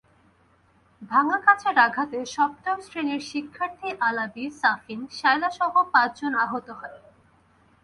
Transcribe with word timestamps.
ভাঙা 1.01 1.37
কাচের 1.45 1.77
আঘাতে 1.85 2.19
সপ্তম 2.35 2.77
শ্রেণীর 2.87 3.21
শিক্ষার্থী 3.31 3.89
আলাবি, 4.07 4.45
সাফিন, 4.61 4.99
শায়লাসহ 5.17 5.73
পাঁচজন 5.93 6.33
আহত 6.45 6.67
হয়। 6.79 6.99